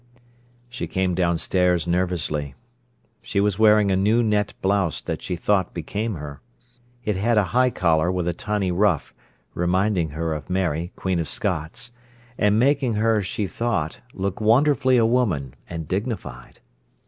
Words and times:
She 0.67 0.87
came 0.87 1.13
downstairs 1.13 1.85
nervously. 1.85 2.55
She 3.21 3.39
was 3.39 3.59
wearing 3.59 3.91
a 3.91 3.95
new 3.95 4.23
net 4.23 4.55
blouse 4.59 4.99
that 4.99 5.21
she 5.21 5.35
thought 5.35 5.75
became 5.75 6.15
her. 6.15 6.41
It 7.05 7.17
had 7.17 7.37
a 7.37 7.43
high 7.53 7.69
collar 7.69 8.11
with 8.11 8.27
a 8.27 8.33
tiny 8.33 8.71
ruff, 8.71 9.13
reminding 9.53 10.09
her 10.09 10.33
of 10.33 10.49
Mary, 10.49 10.91
Queen 10.95 11.19
of 11.19 11.29
Scots, 11.29 11.91
and 12.35 12.57
making 12.57 12.95
her, 12.95 13.21
she 13.21 13.45
thought, 13.45 14.01
look 14.15 14.41
wonderfully 14.41 14.97
a 14.97 15.05
woman, 15.05 15.53
and 15.69 15.87
dignified. 15.87 16.61